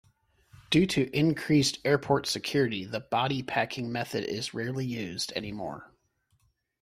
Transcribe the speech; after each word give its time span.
Due 0.71 0.87
to 0.87 1.15
increased 1.15 1.77
airport 1.85 2.25
security 2.25 2.85
the 2.85 3.01
"body 3.01 3.43
packing" 3.43 3.91
method 3.91 4.23
is 4.23 4.51
rarely 4.51 4.83
used 4.83 5.31
any 5.35 5.51
more. 5.51 5.93